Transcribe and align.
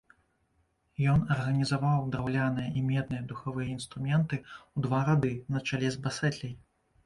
Ён 1.11 1.19
арганізаваў 1.35 2.07
драўляныя 2.15 2.69
і 2.81 2.83
медныя 2.89 3.27
духавыя 3.35 3.69
інструменты 3.77 4.43
ў 4.47 4.89
два 4.89 5.07
рады 5.15 5.31
на 5.57 5.67
чале 5.71 5.87
з 6.01 6.05
басэтляй. 6.05 6.61